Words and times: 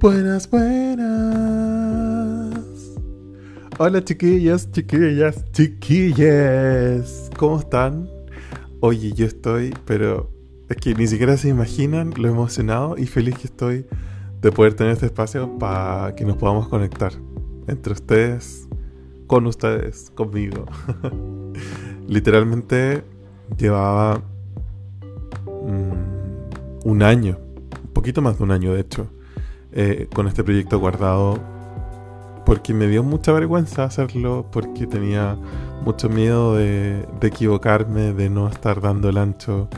Buenas, 0.00 0.48
buenas. 0.48 1.10
Hola 3.78 4.04
chiquillas, 4.04 4.70
chiquillas, 4.70 5.44
chiquillas. 5.50 7.28
¿Cómo 7.36 7.58
están? 7.58 8.08
Oye, 8.78 9.12
yo 9.12 9.26
estoy, 9.26 9.74
pero 9.86 10.30
es 10.68 10.76
que 10.76 10.94
ni 10.94 11.08
siquiera 11.08 11.36
se 11.36 11.48
imaginan 11.48 12.14
lo 12.16 12.28
emocionado 12.28 12.96
y 12.96 13.06
feliz 13.06 13.36
que 13.36 13.48
estoy 13.48 13.86
de 14.40 14.52
poder 14.52 14.74
tener 14.74 14.92
este 14.92 15.06
espacio 15.06 15.58
para 15.58 16.14
que 16.14 16.24
nos 16.24 16.36
podamos 16.36 16.68
conectar 16.68 17.12
entre 17.66 17.92
ustedes, 17.92 18.68
con 19.30 19.46
ustedes, 19.46 20.10
conmigo. 20.16 20.64
Literalmente 22.08 23.04
llevaba 23.56 24.20
mm, 25.46 26.88
un 26.88 27.02
año, 27.04 27.38
un 27.84 27.92
poquito 27.92 28.22
más 28.22 28.38
de 28.38 28.42
un 28.42 28.50
año 28.50 28.74
de 28.74 28.80
hecho, 28.80 29.06
eh, 29.70 30.08
con 30.12 30.26
este 30.26 30.42
proyecto 30.42 30.80
guardado 30.80 31.38
porque 32.44 32.74
me 32.74 32.88
dio 32.88 33.04
mucha 33.04 33.30
vergüenza 33.30 33.84
hacerlo, 33.84 34.46
porque 34.50 34.88
tenía 34.88 35.38
mucho 35.84 36.08
miedo 36.08 36.56
de, 36.56 37.06
equivocarme, 37.22 38.12
de 38.12 38.30
no 38.30 38.48
estar 38.48 38.80
dando 38.80 39.10
el 39.10 39.16
ancho, 39.16 39.68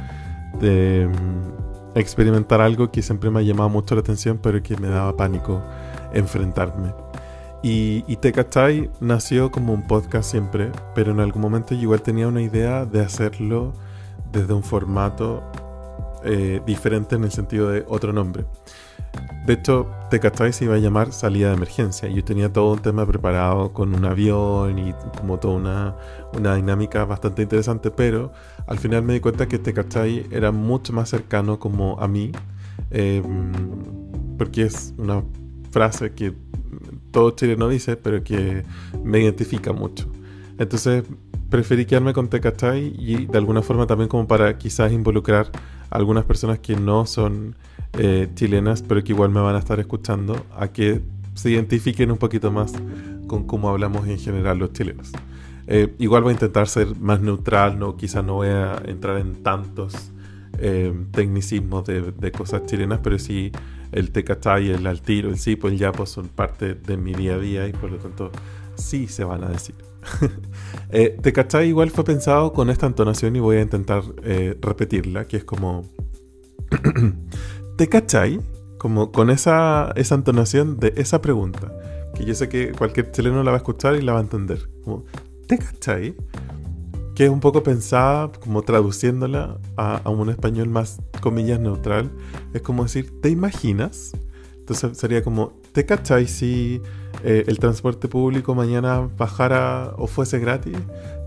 de 0.62 1.10
mm, 1.12 1.98
experimentar 1.98 2.62
algo 2.62 2.90
que 2.90 3.02
siempre 3.02 3.28
me 3.28 3.40
ha 3.40 3.42
llamado 3.42 3.68
mucho 3.68 3.94
la 3.96 4.00
atención, 4.00 4.40
pero 4.42 4.62
que 4.62 4.78
me 4.78 4.88
daba 4.88 5.14
pánico 5.14 5.62
enfrentarme. 6.14 7.01
Y, 7.62 8.04
y 8.08 8.16
Te 8.16 8.32
nació 9.00 9.50
como 9.50 9.72
un 9.72 9.86
podcast 9.86 10.30
siempre, 10.30 10.72
pero 10.94 11.12
en 11.12 11.20
algún 11.20 11.42
momento 11.42 11.74
yo 11.74 11.82
igual 11.82 12.02
tenía 12.02 12.26
una 12.26 12.42
idea 12.42 12.84
de 12.84 13.00
hacerlo 13.00 13.72
desde 14.32 14.52
un 14.52 14.64
formato 14.64 15.42
eh, 16.24 16.60
diferente 16.66 17.14
en 17.14 17.24
el 17.24 17.30
sentido 17.30 17.68
de 17.68 17.84
otro 17.88 18.12
nombre. 18.12 18.44
De 19.46 19.54
hecho, 19.54 19.86
Te 20.08 20.20
Cachai 20.20 20.52
se 20.52 20.64
iba 20.64 20.76
a 20.76 20.78
llamar 20.78 21.12
Salida 21.12 21.48
de 21.48 21.54
Emergencia. 21.54 22.08
Yo 22.08 22.24
tenía 22.24 22.52
todo 22.52 22.72
un 22.72 22.78
tema 22.78 23.06
preparado 23.06 23.72
con 23.72 23.94
un 23.94 24.04
avión 24.04 24.78
y 24.78 24.94
como 25.18 25.38
toda 25.38 25.54
una, 25.54 25.96
una 26.36 26.54
dinámica 26.54 27.04
bastante 27.04 27.42
interesante, 27.42 27.90
pero 27.90 28.32
al 28.66 28.78
final 28.78 29.02
me 29.02 29.14
di 29.14 29.20
cuenta 29.20 29.46
que 29.46 29.58
Te 29.58 29.72
Cachai 29.72 30.26
era 30.30 30.52
mucho 30.52 30.92
más 30.92 31.10
cercano 31.10 31.58
como 31.58 31.98
a 32.00 32.08
mí, 32.08 32.32
eh, 32.90 33.22
porque 34.38 34.62
es 34.62 34.94
una 34.96 35.22
frase 35.70 36.12
que 36.12 36.34
todo 37.12 37.30
chileno 37.30 37.68
dice, 37.68 37.96
pero 37.96 38.24
que 38.24 38.64
me 39.04 39.20
identifica 39.20 39.72
mucho. 39.72 40.08
Entonces 40.58 41.04
preferí 41.50 41.84
quedarme 41.84 42.14
con 42.14 42.28
Te 42.28 42.40
Cachai 42.40 42.94
y 42.98 43.26
de 43.26 43.38
alguna 43.38 43.62
forma 43.62 43.86
también 43.86 44.08
como 44.08 44.26
para 44.26 44.56
quizás 44.58 44.90
involucrar 44.90 45.50
a 45.90 45.96
algunas 45.96 46.24
personas 46.24 46.58
que 46.58 46.74
no 46.76 47.06
son 47.06 47.56
eh, 47.98 48.28
chilenas, 48.34 48.82
pero 48.82 49.04
que 49.04 49.12
igual 49.12 49.30
me 49.30 49.40
van 49.40 49.54
a 49.54 49.58
estar 49.58 49.78
escuchando, 49.78 50.46
a 50.56 50.68
que 50.68 51.02
se 51.34 51.50
identifiquen 51.50 52.10
un 52.10 52.18
poquito 52.18 52.50
más 52.50 52.72
con 53.26 53.46
cómo 53.46 53.68
hablamos 53.68 54.08
en 54.08 54.18
general 54.18 54.58
los 54.58 54.72
chilenos. 54.72 55.12
Eh, 55.66 55.94
igual 55.98 56.22
voy 56.22 56.30
a 56.30 56.32
intentar 56.34 56.68
ser 56.68 56.96
más 56.98 57.20
neutral, 57.20 57.78
no, 57.78 57.96
quizás 57.96 58.24
no 58.24 58.34
voy 58.34 58.48
a 58.48 58.80
entrar 58.86 59.18
en 59.18 59.42
tantos 59.42 60.10
eh, 60.58 60.92
tecnicismos 61.12 61.84
de, 61.84 62.12
de, 62.12 62.32
cosas 62.32 62.66
chilenas, 62.66 63.00
pero 63.02 63.18
sí 63.18 63.52
el 63.92 64.10
tecachai, 64.10 64.70
el 64.70 64.86
al 64.86 65.02
tiro, 65.02 65.28
el 65.28 65.58
pues 65.58 65.72
el 65.72 65.78
yapo 65.78 66.06
son 66.06 66.28
parte 66.28 66.74
de 66.74 66.96
mi 66.96 67.14
día 67.14 67.34
a 67.34 67.38
día 67.38 67.68
y 67.68 67.72
por 67.72 67.90
lo 67.90 67.98
tanto 67.98 68.30
sí 68.74 69.06
se 69.06 69.24
van 69.24 69.44
a 69.44 69.48
decir. 69.48 69.74
eh, 70.90 71.16
tecachai 71.22 71.68
igual 71.68 71.90
fue 71.90 72.04
pensado 72.04 72.52
con 72.52 72.70
esta 72.70 72.86
entonación 72.86 73.36
y 73.36 73.40
voy 73.40 73.58
a 73.58 73.62
intentar 73.62 74.02
eh, 74.24 74.58
repetirla, 74.60 75.26
que 75.26 75.38
es 75.38 75.44
como... 75.44 75.84
¿Te 77.76 77.88
cachai? 77.88 78.40
Como 78.78 79.12
con 79.12 79.30
esa, 79.30 79.92
esa 79.96 80.14
entonación 80.14 80.78
de 80.78 80.92
esa 80.96 81.20
pregunta. 81.22 81.72
Que 82.14 82.24
yo 82.24 82.34
sé 82.34 82.48
que 82.48 82.72
cualquier 82.72 83.10
chileno 83.12 83.42
la 83.42 83.50
va 83.50 83.56
a 83.56 83.58
escuchar 83.58 83.94
y 83.94 84.02
la 84.02 84.12
va 84.12 84.18
a 84.18 84.22
entender. 84.22 84.68
Como, 84.84 85.04
¿te 85.46 85.58
cachai? 85.58 86.14
Que 87.14 87.24
es 87.24 87.30
un 87.30 87.40
poco 87.40 87.62
pensada, 87.62 88.32
como 88.32 88.62
traduciéndola 88.62 89.58
a, 89.76 89.96
a, 89.96 90.10
un 90.10 90.30
español 90.30 90.68
más, 90.68 91.00
comillas, 91.20 91.60
neutral. 91.60 92.10
Es 92.54 92.62
como 92.62 92.84
decir, 92.84 93.20
¿te 93.20 93.28
imaginas? 93.28 94.12
Entonces 94.62 94.96
sería 94.96 95.22
como, 95.22 95.52
¿te 95.72 95.84
cachai 95.84 96.26
si 96.28 96.80
eh, 97.24 97.44
el 97.46 97.58
transporte 97.58 98.08
público 98.08 98.54
mañana 98.54 99.10
bajara 99.18 99.92
o 99.98 100.06
fuese 100.06 100.38
gratis? 100.38 100.78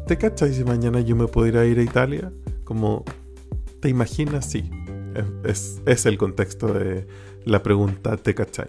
¿Te 0.07 0.18
cachai 0.18 0.53
si 0.53 0.63
mañana 0.63 1.01
yo 1.01 1.16
me 1.16 1.28
pudiera 1.28 1.66
ir 1.66 1.79
a 1.79 1.84
Italia? 1.84 2.31
Como, 2.63 3.03
¿te 3.81 3.90
imaginas? 3.90 4.50
Sí. 4.50 4.69
Es, 5.44 5.81
es, 5.85 6.06
el 6.06 6.18
contexto 6.18 6.74
de 6.74 7.07
la 7.45 7.63
pregunta 7.63 8.18
¿te 8.18 8.35
cachai? 8.35 8.68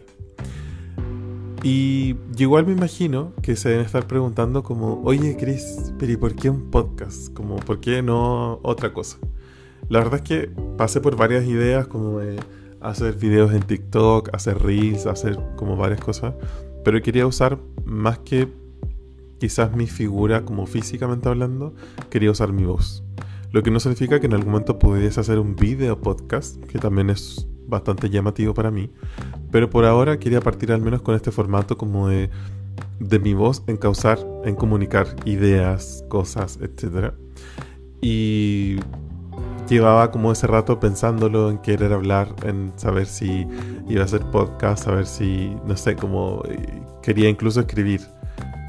Y 1.69 2.15
igual 2.39 2.65
me 2.65 2.75
imagino 2.75 3.33
que 3.43 3.57
se 3.57 3.71
deben 3.71 3.85
estar 3.85 4.07
preguntando 4.07 4.63
como, 4.63 5.03
oye 5.03 5.37
Chris, 5.37 5.93
pero 5.99 6.13
¿y 6.13 6.17
por 6.17 6.37
qué 6.37 6.49
un 6.49 6.71
podcast? 6.71 7.35
Como, 7.35 7.57
¿por 7.57 7.81
qué 7.81 8.03
no 8.03 8.61
otra 8.63 8.93
cosa? 8.93 9.19
La 9.89 9.99
verdad 9.99 10.21
es 10.21 10.23
que 10.23 10.49
pasé 10.77 11.01
por 11.01 11.17
varias 11.17 11.45
ideas 11.45 11.89
como 11.89 12.21
hacer 12.81 13.17
videos 13.17 13.53
en 13.53 13.65
TikTok, 13.65 14.33
hacer 14.33 14.63
reels, 14.63 15.07
hacer 15.07 15.41
como 15.57 15.77
varias 15.77 16.01
cosas, 16.01 16.35
pero 16.85 17.03
quería 17.03 17.27
usar 17.27 17.59
más 17.85 18.21
que 18.21 18.47
quizás 19.41 19.75
mi 19.75 19.89
figura 19.89 20.45
como 20.45 20.67
físicamente 20.67 21.29
hablando, 21.29 21.75
quería 22.11 22.31
usar 22.31 22.53
mi 22.53 22.65
voz. 22.65 23.03
Lo 23.51 23.65
que 23.65 23.73
no 23.73 23.81
significa 23.81 24.21
que 24.21 24.27
en 24.27 24.35
algún 24.35 24.53
momento 24.53 24.79
pudiese 24.79 25.19
hacer 25.19 25.41
un 25.41 25.57
video 25.57 26.01
podcast, 26.01 26.65
que 26.67 26.79
también 26.79 27.11
es 27.11 27.49
bastante 27.67 28.09
llamativo 28.09 28.55
para 28.55 28.71
mí. 28.71 28.89
Pero 29.51 29.71
por 29.71 29.85
ahora 29.85 30.19
quería 30.19 30.41
partir 30.41 30.73
al 30.73 30.81
menos 30.81 31.03
con 31.03 31.15
este 31.15 31.31
formato 31.31 31.77
como 31.79 32.09
de, 32.09 32.31
de 33.01 33.19
mi 33.19 33.35
voz 33.35 33.63
en 33.67 33.77
causar, 33.77 34.19
en 34.45 34.55
comunicar 34.55 35.07
ideas, 35.25 36.05
cosas, 36.09 36.59
etc. 36.61 37.13
Y 38.01 38.77
llevaba 39.69 40.11
como 40.11 40.33
ese 40.33 40.47
rato 40.47 40.79
pensándolo, 40.81 41.51
en 41.51 41.59
querer 41.59 41.93
hablar, 41.93 42.35
en 42.45 42.73
saber 42.77 43.07
si 43.07 43.47
iba 43.89 44.03
a 44.03 44.05
hacer 44.05 44.23
podcast, 44.31 44.85
saber 44.85 45.07
si, 45.07 45.57
no 45.67 45.77
sé, 45.77 45.97
como 45.97 46.43
quería 47.03 47.29
incluso 47.29 47.61
escribir, 47.61 48.01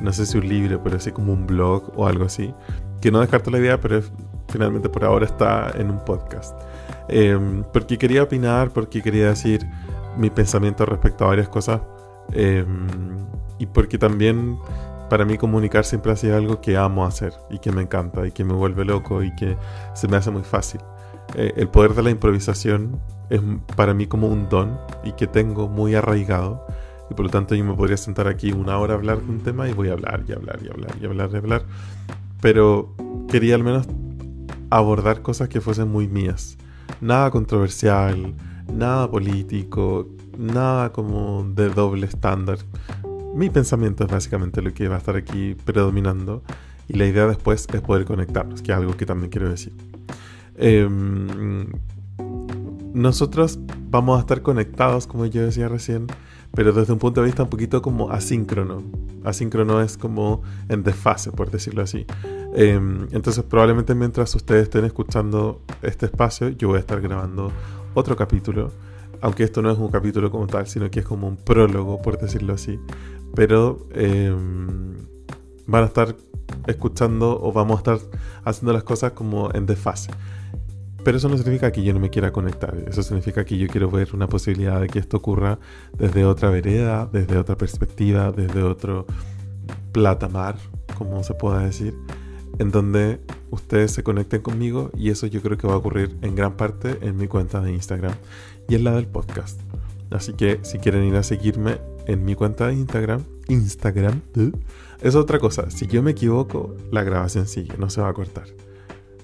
no 0.01 0.11
sé 0.13 0.25
si 0.25 0.37
un 0.37 0.47
libro, 0.47 0.81
pero 0.83 0.97
así 0.97 1.11
como 1.11 1.33
un 1.33 1.47
blog 1.47 1.91
o 1.95 2.07
algo 2.07 2.25
así. 2.25 2.53
Que 3.01 3.11
no 3.11 3.19
descarto 3.19 3.51
la 3.51 3.59
idea, 3.59 3.79
pero 3.79 4.01
finalmente 4.49 4.89
por 4.89 5.03
ahora 5.03 5.25
está 5.25 5.71
en 5.77 5.89
un 5.89 6.03
podcast. 6.03 6.59
Eh, 7.09 7.37
porque 7.71 7.97
quería 7.97 8.23
opinar, 8.23 8.71
porque 8.71 9.01
quería 9.01 9.29
decir 9.29 9.65
mi 10.17 10.29
pensamiento 10.29 10.85
respecto 10.85 11.25
a 11.25 11.27
varias 11.27 11.49
cosas. 11.49 11.81
Eh, 12.33 12.65
y 13.59 13.65
porque 13.67 13.97
también 13.97 14.57
para 15.09 15.25
mí 15.25 15.37
comunicar 15.37 15.85
siempre 15.85 16.11
ha 16.11 16.15
sido 16.15 16.35
algo 16.37 16.61
que 16.61 16.77
amo 16.77 17.05
hacer 17.05 17.33
y 17.49 17.59
que 17.59 17.71
me 17.71 17.81
encanta 17.81 18.27
y 18.27 18.31
que 18.31 18.43
me 18.43 18.53
vuelve 18.53 18.83
loco 18.85 19.23
y 19.23 19.33
que 19.35 19.57
se 19.93 20.07
me 20.07 20.17
hace 20.17 20.31
muy 20.31 20.43
fácil. 20.43 20.81
Eh, 21.35 21.53
el 21.55 21.69
poder 21.69 21.93
de 21.93 22.03
la 22.03 22.09
improvisación 22.09 22.99
es 23.29 23.41
para 23.75 23.93
mí 23.93 24.07
como 24.07 24.27
un 24.27 24.49
don 24.49 24.77
y 25.03 25.13
que 25.13 25.27
tengo 25.27 25.67
muy 25.67 25.95
arraigado. 25.95 26.65
Y 27.09 27.13
por 27.13 27.25
lo 27.25 27.31
tanto 27.31 27.55
yo 27.55 27.63
me 27.63 27.73
podría 27.73 27.97
sentar 27.97 28.27
aquí 28.27 28.51
una 28.51 28.77
hora 28.77 28.93
a 28.93 28.97
hablar 28.97 29.21
de 29.21 29.31
un 29.31 29.39
tema 29.39 29.69
y 29.69 29.73
voy 29.73 29.89
a 29.89 29.93
hablar 29.93 30.23
y 30.27 30.33
hablar 30.33 30.59
y 30.61 30.69
hablar 30.69 30.95
y 31.01 31.05
hablar 31.05 31.29
y 31.33 31.37
hablar. 31.37 31.63
Pero 32.41 32.93
quería 33.29 33.55
al 33.55 33.63
menos 33.63 33.87
abordar 34.69 35.21
cosas 35.21 35.47
que 35.47 35.61
fuesen 35.61 35.89
muy 35.89 36.07
mías. 36.07 36.57
Nada 36.99 37.31
controversial, 37.31 38.35
nada 38.73 39.09
político, 39.09 40.07
nada 40.37 40.91
como 40.91 41.43
de 41.43 41.69
doble 41.69 42.05
estándar. 42.05 42.59
Mi 43.33 43.49
pensamiento 43.49 44.03
es 44.03 44.09
básicamente 44.09 44.61
lo 44.61 44.73
que 44.73 44.87
va 44.87 44.95
a 44.95 44.97
estar 44.99 45.15
aquí 45.15 45.55
predominando 45.65 46.43
y 46.87 46.93
la 46.97 47.05
idea 47.05 47.27
después 47.27 47.67
es 47.71 47.81
poder 47.81 48.05
conectarnos, 48.05 48.61
que 48.61 48.71
es 48.71 48.77
algo 48.77 48.95
que 48.95 49.05
también 49.05 49.29
quiero 49.29 49.49
decir. 49.49 49.73
Eh, 50.55 50.87
nosotros 52.93 53.59
vamos 53.89 54.17
a 54.17 54.21
estar 54.21 54.41
conectados, 54.41 55.05
como 55.05 55.25
yo 55.25 55.43
decía 55.43 55.67
recién, 55.67 56.07
pero 56.53 56.73
desde 56.73 56.93
un 56.93 56.99
punto 56.99 57.21
de 57.21 57.27
vista 57.27 57.43
un 57.43 57.49
poquito 57.49 57.81
como 57.81 58.09
asíncrono. 58.09 58.81
Asíncrono 59.23 59.81
es 59.81 59.97
como 59.97 60.41
en 60.69 60.83
desfase, 60.83 61.31
por 61.31 61.51
decirlo 61.51 61.83
así. 61.83 62.05
Eh, 62.55 62.79
entonces 63.11 63.43
probablemente 63.43 63.93
mientras 63.93 64.33
ustedes 64.33 64.63
estén 64.63 64.85
escuchando 64.85 65.61
este 65.83 66.07
espacio, 66.07 66.49
yo 66.49 66.69
voy 66.69 66.77
a 66.77 66.79
estar 66.79 66.99
grabando 67.01 67.51
otro 67.97 68.15
capítulo. 68.15 68.71
Aunque 69.21 69.43
esto 69.43 69.61
no 69.61 69.71
es 69.71 69.77
un 69.77 69.89
capítulo 69.89 70.29
como 70.29 70.45
tal, 70.45 70.67
sino 70.67 70.89
que 70.91 70.99
es 70.99 71.05
como 71.05 71.27
un 71.27 71.37
prólogo, 71.37 71.99
por 72.01 72.19
decirlo 72.19 72.53
así. 72.53 72.79
Pero 73.33 73.87
eh, 73.93 74.33
van 75.65 75.83
a 75.83 75.87
estar 75.87 76.15
escuchando 76.67 77.39
o 77.41 77.51
vamos 77.51 77.77
a 77.77 77.79
estar 77.79 77.99
haciendo 78.43 78.73
las 78.73 78.83
cosas 78.83 79.13
como 79.13 79.49
en 79.53 79.65
desfase. 79.65 80.11
Pero 81.03 81.17
eso 81.17 81.29
no 81.29 81.37
significa 81.37 81.71
que 81.71 81.83
yo 81.83 81.93
no 81.93 81.99
me 81.99 82.09
quiera 82.09 82.31
conectar. 82.31 82.75
Eso 82.87 83.01
significa 83.01 83.43
que 83.45 83.57
yo 83.57 83.67
quiero 83.67 83.89
ver 83.89 84.09
una 84.13 84.27
posibilidad 84.27 84.79
de 84.79 84.87
que 84.87 84.99
esto 84.99 85.17
ocurra 85.17 85.57
desde 85.97 86.25
otra 86.25 86.49
vereda, 86.49 87.09
desde 87.11 87.37
otra 87.37 87.57
perspectiva, 87.57 88.31
desde 88.31 88.61
otro 88.61 89.07
platamar, 89.91 90.57
como 90.97 91.23
se 91.23 91.33
pueda 91.33 91.59
decir, 91.59 91.95
en 92.59 92.71
donde 92.71 93.19
ustedes 93.51 93.91
se 93.91 94.03
conecten 94.03 94.41
conmigo 94.41 94.91
y 94.95 95.09
eso 95.09 95.27
yo 95.27 95.41
creo 95.41 95.57
que 95.57 95.67
va 95.67 95.73
a 95.73 95.77
ocurrir 95.77 96.15
en 96.21 96.35
gran 96.35 96.57
parte 96.57 96.97
en 97.01 97.17
mi 97.17 97.27
cuenta 97.27 97.61
de 97.61 97.71
Instagram 97.71 98.13
y 98.67 98.75
en 98.75 98.83
la 98.83 98.95
del 98.95 99.07
podcast. 99.07 99.59
Así 100.09 100.33
que 100.33 100.59
si 100.63 100.79
quieren 100.79 101.03
ir 101.03 101.15
a 101.15 101.23
seguirme 101.23 101.79
en 102.05 102.23
mi 102.23 102.35
cuenta 102.35 102.67
de 102.67 102.73
Instagram, 102.73 103.23
Instagram, 103.49 104.21
¿eh? 104.35 104.51
es 105.01 105.15
otra 105.15 105.39
cosa. 105.39 105.69
Si 105.69 105.87
yo 105.87 106.01
me 106.01 106.11
equivoco, 106.11 106.75
la 106.91 107.03
grabación 107.03 107.47
sigue, 107.47 107.73
no 107.77 107.89
se 107.89 108.01
va 108.01 108.09
a 108.09 108.13
cortar. 108.13 108.45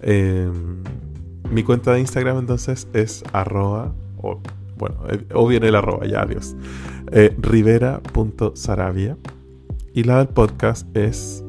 Em, 0.02 0.84
mi 1.50 1.64
cuenta 1.64 1.94
de 1.94 2.02
Instagram 2.02 2.40
entonces 2.40 2.88
es 2.94 3.24
arroba, 3.32 3.94
o, 4.22 4.40
bueno, 4.78 4.98
eh, 5.10 5.26
o 5.34 5.48
viene 5.48 5.70
el 5.70 5.76
arroba, 5.76 6.06
ya 6.06 6.22
adiós, 6.22 6.56
eh. 7.12 7.36
Y 9.96 10.04
la 10.04 10.18
del 10.18 10.28
podcast 10.28 10.98
es 10.98 11.44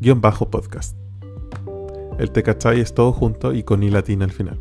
tecachay-podcast. 0.00 0.96
El 2.18 2.30
tecachay 2.30 2.80
es 2.80 2.94
todo 2.94 3.12
junto 3.12 3.52
y 3.52 3.62
con 3.62 3.82
i 3.82 3.90
latina 3.90 4.24
al 4.24 4.32
final. 4.32 4.58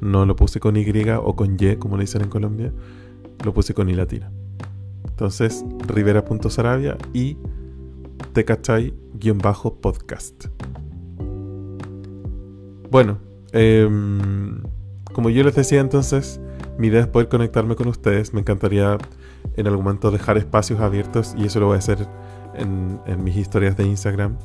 No 0.00 0.26
lo 0.26 0.36
puse 0.36 0.60
con 0.60 0.76
Y 0.76 0.84
o 1.10 1.34
con 1.36 1.56
Y, 1.58 1.76
como 1.76 1.96
le 1.96 2.02
dicen 2.02 2.22
en 2.22 2.28
Colombia. 2.28 2.72
Lo 3.44 3.52
puse 3.52 3.74
con 3.74 3.88
I 3.88 3.94
latina. 3.94 4.30
Entonces, 5.06 5.64
rivera.sarabia 5.86 6.96
y 7.12 7.36
tecachay-podcast. 8.32 10.46
Bueno, 12.90 13.18
em, 13.52 14.62
como 15.12 15.30
yo 15.30 15.44
les 15.44 15.54
decía 15.54 15.80
entonces, 15.80 16.40
mi 16.78 16.88
idea 16.88 17.00
es 17.00 17.06
poder 17.06 17.28
conectarme 17.28 17.74
con 17.74 17.88
ustedes. 17.88 18.32
Me 18.32 18.40
encantaría 18.40 18.98
en 19.56 19.66
algún 19.66 19.84
momento 19.84 20.10
dejar 20.10 20.38
espacios 20.38 20.80
abiertos 20.80 21.34
y 21.36 21.46
eso 21.46 21.60
lo 21.60 21.66
voy 21.66 21.76
a 21.76 21.78
hacer 21.78 22.06
en 22.54 23.00
mis 23.22 23.36
historias 23.36 23.76
de 23.76 23.84
Instagram. 23.84 24.36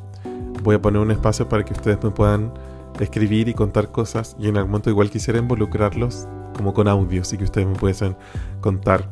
Voy 0.61 0.75
a 0.75 0.81
poner 0.81 1.01
un 1.01 1.11
espacio 1.11 1.50
para 1.50 1.63
que 1.65 1.73
ustedes 1.73 2.01
me 2.03 2.11
puedan 2.11 2.53
escribir 3.00 3.47
y 3.47 3.53
contar 3.53 3.91
cosas 3.91 4.35
y 4.39 4.47
en 4.47 4.57
algún 4.57 4.71
momento 4.71 4.89
igual 4.89 5.09
quisiera 5.09 5.39
involucrarlos 5.39 6.27
como 6.55 6.73
con 6.73 6.88
audios 6.88 7.33
y 7.33 7.38
que 7.38 7.44
ustedes 7.44 7.67
me 7.67 7.75
pudiesen 7.75 8.15
contar 8.61 9.09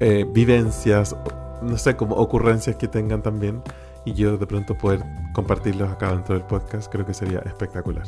eh, 0.00 0.26
vivencias, 0.30 1.16
no 1.62 1.78
sé, 1.78 1.96
como 1.96 2.16
ocurrencias 2.16 2.76
que 2.76 2.88
tengan 2.88 3.22
también 3.22 3.62
y 4.04 4.12
yo 4.12 4.36
de 4.36 4.46
pronto 4.46 4.76
poder 4.76 5.02
compartirlos 5.32 5.90
acá 5.90 6.10
dentro 6.10 6.34
del 6.34 6.44
podcast 6.44 6.92
creo 6.92 7.06
que 7.06 7.14
sería 7.14 7.38
espectacular. 7.40 8.04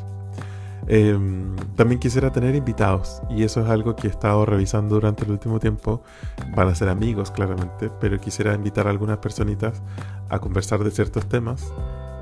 Em, 0.89 1.57
también 1.75 1.99
quisiera 1.99 2.31
tener 2.31 2.55
invitados 2.55 3.21
y 3.29 3.43
eso 3.43 3.61
es 3.61 3.69
algo 3.69 3.97
que 3.97 4.07
he 4.07 4.11
estado 4.11 4.47
revisando 4.47 4.95
durante 4.95 5.25
el 5.25 5.33
último 5.33 5.59
tiempo. 5.59 6.03
Van 6.55 6.69
a 6.69 6.75
ser 6.75 6.89
amigos 6.89 7.31
claramente, 7.31 7.91
pero 8.01 8.21
quisiera 8.21 8.55
invitar 8.55 8.87
a 8.87 8.91
algunas 8.91 9.19
personitas 9.19 9.83
a 10.29 10.39
conversar 10.39 10.85
de 10.85 10.91
ciertos 10.91 11.27
temas 11.29 11.73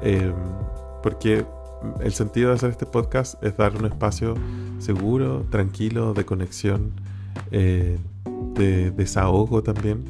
em, 0.05 0.35
porque 1.03 1.45
el 2.01 2.13
sentido 2.13 2.51
de 2.51 2.57
hacer 2.57 2.71
este 2.71 2.87
podcast 2.87 3.43
es 3.43 3.57
dar 3.57 3.77
un 3.77 3.87
espacio 3.87 4.35
seguro, 4.79 5.45
tranquilo, 5.51 6.15
de 6.15 6.25
conexión, 6.25 6.93
eh, 7.51 7.99
de 8.55 8.91
desahogo 8.91 9.63
también. 9.63 10.05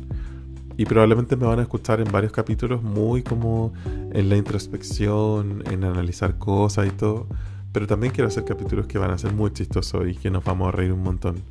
Y 0.77 0.87
probablemente 0.87 1.37
me 1.37 1.47
van 1.47 1.61
a 1.61 1.63
escuchar 1.63 2.01
en 2.01 2.11
varios 2.11 2.33
capítulos 2.33 2.83
muy 2.83 3.23
como 3.23 3.73
en 3.85 4.29
la 4.29 4.37
introspección, 4.37 5.63
en 5.71 5.85
analizar 5.85 6.39
cosas 6.39 6.89
y 6.89 6.91
todo. 6.91 7.29
Pero 7.73 7.87
también 7.87 8.13
quiero 8.13 8.29
hacer 8.29 8.45
capítulos 8.45 8.87
que 8.87 8.99
van 8.99 9.11
a 9.11 9.19
ser 9.19 9.33
muy 9.33 9.53
chistosos 9.53 10.09
y 10.09 10.15
que 10.15 10.31
nos 10.31 10.45
vamos 10.45 10.69
a 10.69 10.73
reír 10.73 10.93
un 10.93 11.03
montón. 11.03 11.43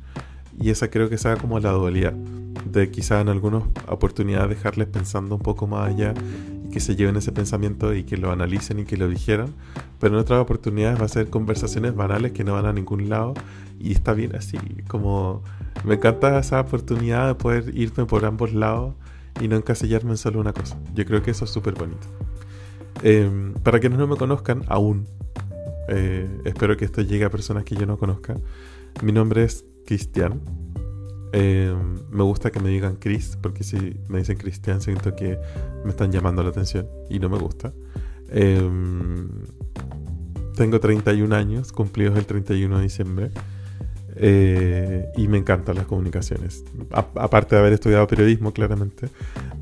Y 0.60 0.70
esa 0.70 0.88
creo 0.88 1.08
que 1.08 1.18
sea 1.18 1.36
como 1.36 1.58
la 1.58 1.70
dualidad 1.72 2.12
de 2.12 2.90
quizá 2.90 3.20
en 3.20 3.28
algunas 3.28 3.64
oportunidades 3.88 4.50
dejarles 4.50 4.88
pensando 4.88 5.34
un 5.36 5.40
poco 5.40 5.66
más 5.66 5.88
allá 5.88 6.14
que 6.74 6.80
se 6.80 6.96
lleven 6.96 7.14
ese 7.14 7.30
pensamiento 7.30 7.94
y 7.94 8.02
que 8.02 8.16
lo 8.16 8.32
analicen 8.32 8.80
y 8.80 8.84
que 8.84 8.96
lo 8.96 9.08
dijeran, 9.08 9.54
pero 10.00 10.14
en 10.14 10.20
otras 10.20 10.40
oportunidades 10.40 11.00
va 11.00 11.04
a 11.04 11.08
ser 11.08 11.30
conversaciones 11.30 11.94
banales 11.94 12.32
que 12.32 12.42
no 12.42 12.54
van 12.54 12.66
a 12.66 12.72
ningún 12.72 13.08
lado 13.08 13.34
y 13.78 13.92
está 13.92 14.12
bien 14.12 14.34
así, 14.34 14.58
como 14.88 15.44
me 15.84 15.94
encanta 15.94 16.36
esa 16.36 16.60
oportunidad 16.60 17.28
de 17.28 17.36
poder 17.36 17.78
irme 17.78 18.06
por 18.06 18.24
ambos 18.24 18.52
lados 18.52 18.96
y 19.40 19.46
no 19.46 19.54
encasillarme 19.54 20.10
en 20.10 20.16
solo 20.16 20.40
una 20.40 20.52
cosa. 20.52 20.76
Yo 20.94 21.06
creo 21.06 21.22
que 21.22 21.30
eso 21.30 21.44
es 21.44 21.52
súper 21.52 21.74
bonito. 21.74 22.08
Em, 23.04 23.54
para 23.54 23.78
quienes 23.78 24.00
no 24.00 24.08
me 24.08 24.16
conozcan 24.16 24.64
aún, 24.66 25.06
eh, 25.88 26.28
espero 26.44 26.76
que 26.76 26.86
esto 26.86 27.02
llegue 27.02 27.24
a 27.24 27.30
personas 27.30 27.62
que 27.62 27.76
yo 27.76 27.86
no 27.86 27.98
conozca. 27.98 28.34
Mi 29.00 29.12
nombre 29.12 29.44
es 29.44 29.64
Cristian, 29.86 30.40
Em, 31.36 31.96
me 32.12 32.22
gusta 32.22 32.52
que 32.52 32.60
me 32.60 32.70
digan 32.70 32.94
Chris, 32.94 33.36
porque 33.42 33.64
si 33.64 33.98
me 34.06 34.18
dicen 34.18 34.36
Cristian 34.36 34.80
siento 34.80 35.16
que 35.16 35.36
me 35.82 35.90
están 35.90 36.12
llamando 36.12 36.44
la 36.44 36.50
atención 36.50 36.86
y 37.10 37.18
no 37.18 37.28
me 37.28 37.38
gusta. 37.38 37.72
Em, 38.28 39.28
tengo 40.56 40.78
31 40.78 41.34
años, 41.34 41.72
cumplidos 41.72 42.16
el 42.16 42.26
31 42.26 42.76
de 42.76 42.82
diciembre, 42.84 43.30
eh, 44.14 45.10
y 45.16 45.26
me 45.26 45.38
encantan 45.38 45.74
las 45.74 45.86
comunicaciones. 45.86 46.64
aparte 46.92 47.56
de 47.56 47.60
haber 47.60 47.72
estudiado 47.72 48.06
periodismo, 48.06 48.52
claramente, 48.52 49.08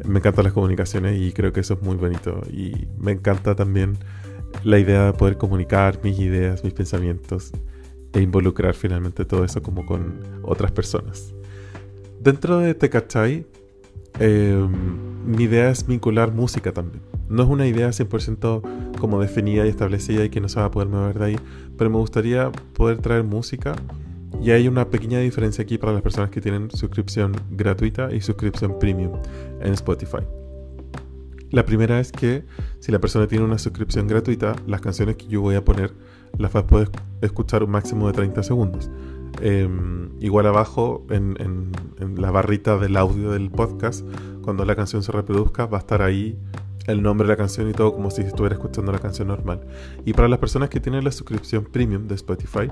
me 0.05 0.19
encantan 0.19 0.45
las 0.45 0.53
comunicaciones 0.53 1.19
y 1.19 1.33
creo 1.33 1.55
que 1.55 1.61
eso 1.61 1.75
es 1.75 1.83
muy 1.83 1.97
bonito. 1.97 2.43
Y 2.53 2.87
me 2.99 3.13
encanta 3.13 3.55
también 3.55 3.97
la 4.63 4.79
idea 4.79 5.07
de 5.07 5.13
poder 5.15 5.39
comunicar 5.39 6.01
mis 6.05 6.19
ideas, 6.19 6.65
mis 6.65 6.75
pensamientos 6.75 7.51
e 8.13 8.21
involucrar 8.21 8.75
finalmente 8.75 9.25
todo 9.25 9.43
eso 9.43 9.63
como 9.63 9.87
con 9.87 10.21
otras 10.43 10.71
personas. 10.71 11.33
Dentro 12.23 12.59
de 12.59 12.75
Tecachay, 12.75 13.45
eh, 14.21 14.69
mi 15.27 15.43
idea 15.43 15.71
es 15.71 15.85
vincular 15.85 16.33
música 16.33 16.71
también. 16.71 17.03
No 17.29 17.43
es 17.43 17.49
una 17.49 17.67
idea 17.67 17.89
100% 17.89 18.63
como 19.01 19.21
definida 19.21 19.67
y 19.67 19.71
establecida 19.71 20.25
y 20.25 20.31
que 20.31 20.41
no 20.41 20.49
se 20.49 20.61
va 20.61 20.67
a 20.67 20.71
poder 20.71 20.89
mover 20.89 21.19
de 21.19 21.25
ahí, 21.25 21.37
pero 21.77 21.91
me 21.91 21.97
gustaría 21.97 22.53
poder 22.75 22.99
traer 22.99 23.25
música 23.25 23.75
y 24.41 24.53
hay 24.53 24.69
una 24.69 24.89
pequeña 24.89 25.19
diferencia 25.19 25.65
aquí 25.65 25.79
para 25.79 25.93
las 25.95 26.03
personas 26.03 26.31
que 26.31 26.41
tienen 26.41 26.71
suscripción 26.71 27.33
gratuita 27.51 28.15
y 28.15 28.21
suscripción 28.21 28.79
premium 28.79 29.15
en 29.61 29.73
Spotify. 29.73 30.23
La 31.51 31.65
primera 31.67 31.99
es 31.99 32.13
que 32.13 32.45
si 32.79 32.93
la 32.93 33.01
persona 33.01 33.27
tiene 33.27 33.45
una 33.45 33.59
suscripción 33.59 34.07
gratuita, 34.07 34.55
las 34.69 34.81
canciones 34.81 35.17
que 35.17 35.27
yo 35.27 35.41
voy 35.41 35.57
a 35.57 35.65
poner 35.65 35.93
las 36.39 36.53
vas 36.53 36.63
a 36.63 36.67
poder 36.69 36.91
escuchar 37.21 37.65
un 37.65 37.71
máximo 37.71 38.07
de 38.07 38.13
30 38.13 38.45
segundos. 38.45 38.93
Em, 39.41 40.11
igual 40.21 40.47
abajo, 40.47 41.07
en, 41.11 41.73
la 42.17 42.31
barrita 42.31 42.77
del 42.77 42.97
audio 42.97 43.31
del 43.31 43.51
podcast, 43.51 44.07
cuando 44.43 44.65
la 44.65 44.77
canción 44.77 45.03
se 45.03 45.13
reproduzca, 45.13 45.67
va 45.67 45.79
a 45.79 45.81
estar 45.81 46.03
ahí 46.03 46.39
el 46.87 47.03
nombre 47.03 47.27
de 47.27 47.33
la 47.33 47.37
canción 47.37 47.69
y 47.71 47.73
todo 47.73 47.93
como 47.93 48.11
si 48.11 48.23
estuviera 48.23 48.55
escuchando 48.55 48.93
la 48.93 48.99
canción 48.99 49.29
normal. 49.29 49.61
Y 50.05 50.13
para 50.13 50.29
las 50.29 50.39
personas 50.39 50.69
que 50.69 50.81
tienen 50.81 51.05
la 51.05 51.13
suscripción 51.13 51.65
premium 51.65 52.09
de 52.09 52.17
Spotify, 52.17 52.69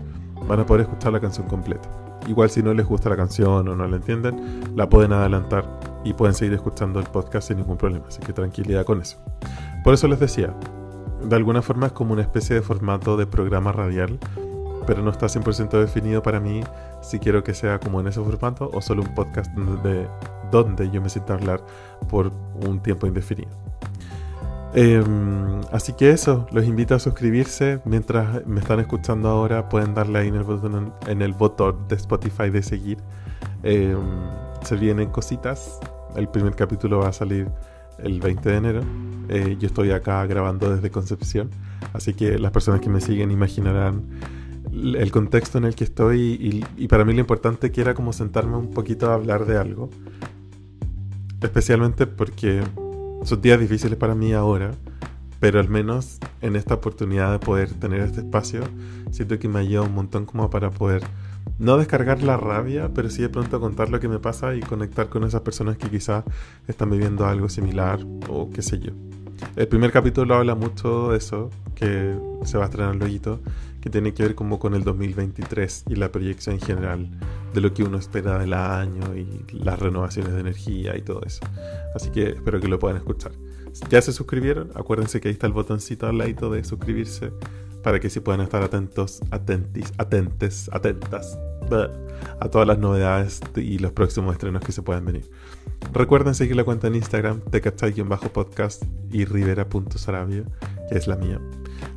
van 0.46 0.60
a 0.60 0.66
poder 0.66 0.82
escuchar 0.82 1.12
la 1.12 1.20
canción 1.20 1.46
completa. 1.46 1.88
Igual 2.28 2.50
si 2.50 2.62
no 2.62 2.74
les 2.74 2.86
gusta 2.86 3.08
la 3.08 3.16
canción 3.16 3.68
o 3.68 3.76
no 3.76 3.86
la 3.86 3.96
entienden, 3.96 4.76
la 4.76 4.88
pueden 4.88 5.12
adelantar 5.12 5.80
y 6.04 6.12
pueden 6.12 6.34
seguir 6.34 6.54
escuchando 6.54 7.00
el 7.00 7.06
podcast 7.06 7.48
sin 7.48 7.58
ningún 7.58 7.76
problema. 7.76 8.06
Así 8.08 8.20
que 8.20 8.32
tranquilidad 8.32 8.84
con 8.84 9.00
eso. 9.00 9.18
Por 9.84 9.94
eso 9.94 10.06
les 10.06 10.20
decía, 10.20 10.54
de 11.22 11.36
alguna 11.36 11.62
forma 11.62 11.86
es 11.86 11.92
como 11.92 12.12
una 12.12 12.22
especie 12.22 12.54
de 12.54 12.62
formato 12.62 13.16
de 13.16 13.26
programa 13.26 13.72
radial 13.72 14.18
pero 14.90 15.02
no 15.04 15.12
está 15.12 15.26
100% 15.26 15.70
definido 15.78 16.20
para 16.20 16.40
mí 16.40 16.64
si 17.00 17.20
quiero 17.20 17.44
que 17.44 17.54
sea 17.54 17.78
como 17.78 18.00
en 18.00 18.08
ese 18.08 18.20
formato 18.20 18.68
o 18.74 18.82
solo 18.82 19.02
un 19.02 19.14
podcast 19.14 19.48
de, 19.56 20.08
donde 20.50 20.90
yo 20.90 21.00
me 21.00 21.08
sienta 21.08 21.34
a 21.34 21.36
hablar 21.36 21.64
por 22.08 22.32
un 22.66 22.82
tiempo 22.82 23.06
indefinido. 23.06 23.52
Em, 24.74 25.60
así 25.70 25.92
que 25.92 26.10
eso, 26.10 26.48
los 26.50 26.64
invito 26.64 26.96
a 26.96 26.98
suscribirse. 26.98 27.80
Mientras 27.84 28.44
me 28.48 28.58
están 28.58 28.80
escuchando 28.80 29.28
ahora, 29.28 29.68
pueden 29.68 29.94
darle 29.94 30.18
ahí 30.18 30.26
en 30.26 30.34
el 30.34 30.42
botón, 30.42 30.92
en 31.06 31.22
el 31.22 31.34
botón 31.34 31.86
de 31.86 31.94
Spotify 31.94 32.50
de 32.50 32.64
seguir. 32.64 32.98
Em, 33.62 33.96
se 34.64 34.74
vienen 34.74 35.10
cositas. 35.10 35.78
El 36.16 36.26
primer 36.26 36.56
capítulo 36.56 36.98
va 36.98 37.10
a 37.10 37.12
salir 37.12 37.48
el 37.98 38.18
20 38.18 38.48
de 38.48 38.56
enero. 38.56 38.80
Eh, 39.28 39.56
yo 39.56 39.68
estoy 39.68 39.92
acá 39.92 40.26
grabando 40.26 40.68
desde 40.74 40.90
Concepción, 40.90 41.48
así 41.92 42.12
que 42.12 42.40
las 42.40 42.50
personas 42.50 42.80
que 42.80 42.88
me 42.88 43.00
siguen 43.00 43.30
imaginarán 43.30 44.02
el 44.72 45.10
contexto 45.10 45.58
en 45.58 45.64
el 45.64 45.74
que 45.74 45.84
estoy 45.84 46.64
y, 46.76 46.88
para 46.88 47.04
mí 47.04 47.12
lo 47.12 47.20
importante 47.20 47.72
que 47.72 47.80
era 47.80 47.94
como 47.94 48.12
sentarme 48.12 48.56
un 48.56 48.70
poquito 48.70 49.10
a 49.10 49.14
hablar 49.14 49.46
de 49.46 49.56
algo. 49.56 49.90
Especialmente 51.40 52.06
porque 52.06 52.62
son 53.24 53.40
días 53.40 53.58
difíciles 53.58 53.98
para 53.98 54.14
mí 54.14 54.32
ahora, 54.32 54.72
pero 55.40 55.58
al 55.58 55.68
menos 55.68 56.18
en 56.42 56.56
esta 56.56 56.74
oportunidad 56.74 57.32
de 57.32 57.38
poder 57.38 57.72
tener 57.74 58.00
este 58.00 58.20
espacio, 58.20 58.62
siento 59.10 59.38
que 59.38 59.48
me 59.48 59.60
ayuda 59.60 59.82
un 59.82 59.94
montón 59.94 60.26
como 60.26 60.50
para 60.50 60.70
poder 60.70 61.02
no 61.58 61.76
descargar 61.76 62.22
la 62.22 62.36
rabia, 62.36 62.90
pero 62.94 63.10
sí 63.10 63.22
de 63.22 63.28
pronto 63.28 63.60
contar 63.60 63.90
lo 63.90 64.00
que 64.00 64.08
me 64.08 64.18
pasa 64.18 64.54
y 64.54 64.60
conectar 64.60 65.08
con 65.08 65.24
esas 65.24 65.40
personas 65.40 65.76
que 65.76 65.90
quizás 65.90 66.24
están 66.68 66.90
viviendo 66.90 67.26
algo 67.26 67.48
similar 67.48 68.00
o 68.28 68.50
qué 68.50 68.62
sé 68.62 68.78
yo. 68.78 68.92
El 69.56 69.68
primer 69.68 69.92
capítulo 69.92 70.34
habla 70.34 70.54
mucho 70.54 71.10
de 71.10 71.18
eso, 71.18 71.50
que 71.74 72.16
se 72.44 72.58
va 72.58 72.64
a 72.64 72.66
estrenar 72.66 72.96
luego, 72.96 73.40
que 73.80 73.90
tiene 73.90 74.12
que 74.12 74.22
ver 74.22 74.34
como 74.34 74.58
con 74.58 74.74
el 74.74 74.84
2023 74.84 75.84
y 75.88 75.96
la 75.96 76.12
proyección 76.12 76.60
general 76.60 77.08
de 77.54 77.60
lo 77.60 77.72
que 77.72 77.82
uno 77.82 77.98
espera 77.98 78.38
del 78.38 78.52
año 78.52 79.16
y 79.16 79.44
las 79.52 79.78
renovaciones 79.78 80.34
de 80.34 80.40
energía 80.40 80.96
y 80.96 81.02
todo 81.02 81.22
eso. 81.24 81.40
Así 81.94 82.10
que 82.10 82.30
espero 82.30 82.60
que 82.60 82.68
lo 82.68 82.78
puedan 82.78 82.98
escuchar. 82.98 83.32
Ya 83.88 84.02
se 84.02 84.12
suscribieron, 84.12 84.70
acuérdense 84.74 85.20
que 85.20 85.28
ahí 85.28 85.32
está 85.32 85.46
el 85.46 85.52
botoncito 85.52 86.06
al 86.06 86.18
lado 86.18 86.50
de 86.50 86.64
suscribirse 86.64 87.32
para 87.82 87.98
que 87.98 88.10
se 88.10 88.20
puedan 88.20 88.42
estar 88.42 88.62
atentos, 88.62 89.20
atentis, 89.30 89.92
atentes, 89.96 90.68
atentas 90.72 91.38
a 92.40 92.48
todas 92.48 92.66
las 92.66 92.78
novedades 92.78 93.40
y 93.56 93.78
los 93.78 93.92
próximos 93.92 94.32
estrenos 94.34 94.62
que 94.62 94.72
se 94.72 94.82
puedan 94.82 95.04
venir. 95.04 95.30
Recuerden 95.92 96.34
seguir 96.34 96.56
la 96.56 96.64
cuenta 96.64 96.86
en 96.86 96.94
Instagram, 96.94 97.40
bajo 98.06 98.28
podcast 98.32 98.84
y 99.10 99.24
rivera.sarabia, 99.24 100.44
que 100.88 100.96
es 100.96 101.06
la 101.06 101.16
mía. 101.16 101.40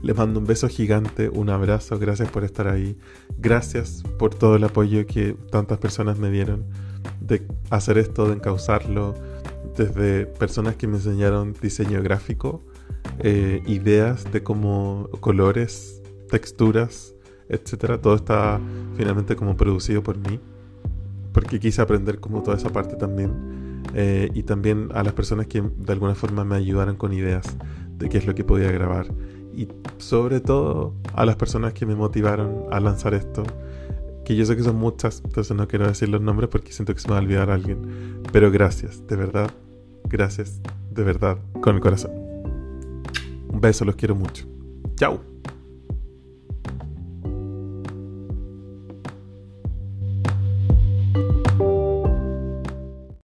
Les 0.02 0.16
mando 0.18 0.40
un 0.40 0.46
beso 0.46 0.68
gigante, 0.68 1.30
un 1.30 1.50
abrazo, 1.50 2.00
gracias 2.00 2.30
por 2.30 2.44
estar 2.44 2.68
ahí, 2.68 2.98
gracias 3.38 4.04
por 4.18 4.34
todo 4.34 4.56
el 4.56 4.63
apoyo 4.63 5.06
que 5.06 5.36
tantas 5.52 5.78
personas 5.78 6.18
me 6.18 6.32
dieron 6.32 6.66
de 7.22 7.46
hacer 7.70 7.98
esto, 7.98 8.28
de 8.28 8.34
encauzarlo, 8.34 9.13
desde 9.78 10.25
personas 10.25 10.75
que 10.75 10.88
me 10.88 10.98
enseñaron 10.98 11.54
diseño 11.62 12.02
gráfico, 12.02 12.63
eh, 13.20 13.62
ideas 13.66 14.32
de 14.32 14.44
cómo 14.44 15.10
colores, 15.20 16.02
texturas, 16.30 17.16
etcétera. 17.50 18.02
Todo 18.02 18.16
está 18.16 18.60
finalmente 18.96 19.36
como 19.36 19.56
producido 19.56 20.04
por 20.04 20.18
mí, 20.18 20.40
porque 21.32 21.60
quise 21.60 21.82
aprender 21.82 22.20
como 22.20 22.44
toda 22.44 22.58
esa 22.58 22.70
parte 22.70 22.96
también. 22.96 23.62
Eh, 23.94 24.30
y 24.34 24.44
también 24.44 24.90
a 24.94 25.04
las 25.04 25.13
personas 25.13 25.48
que 25.48 25.62
de 25.62 25.94
alguna 25.94 26.16
forma 26.16 26.44
me 26.44 26.56
ayudaron 26.56 26.96
con 26.96 27.13
ideas 27.13 27.46
de 27.98 28.10
qué 28.10 28.18
es 28.18 28.25
lo 28.25 28.36
que 28.36 28.44
podía 28.44 28.72
grabar. 28.72 29.08
Y 29.56 29.68
sobre 29.98 30.40
todo 30.40 30.96
a 31.13 31.25
las 31.25 31.36
personas 31.36 31.74
que 31.74 31.86
me 31.86 31.96
motivaron 31.96 32.66
a 32.72 32.80
lanzar 32.80 33.13
esto, 33.13 33.44
que 34.25 34.36
yo 34.36 34.46
sé 34.46 34.56
que 34.56 34.63
son 34.63 34.78
muchas, 34.78 35.22
entonces 35.24 35.56
no 35.56 35.68
quiero 35.68 35.88
decir 35.88 36.10
los 36.10 36.22
nombres 36.22 36.50
porque 36.50 36.72
siento 36.72 36.94
que 36.94 37.02
se 37.02 37.08
me 37.08 37.13
va 37.13 37.20
a 37.20 37.22
olvidar 37.22 37.50
alguien. 37.50 38.22
Pero 38.32 38.52
gracias, 38.52 39.06
de 39.08 39.16
verdad, 39.16 39.52
gracias, 40.10 40.62
de 40.92 41.04
verdad, 41.04 41.38
con 41.62 41.75
el 41.75 41.82
corazón. 41.82 42.12
Un 43.50 43.60
beso, 43.62 43.86
los 43.86 43.96
quiero 43.96 44.16
mucho. 44.16 44.46
Chao. 44.96 45.33